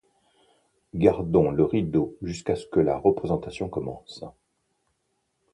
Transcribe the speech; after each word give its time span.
Gardons 0.95 1.51
le 1.51 1.63
rideau 1.63 2.17
jusqu’à 2.23 2.55
ce 2.55 2.65
que 2.65 2.79
la 2.79 2.97
représentation 2.97 3.69
commence. 3.69 4.23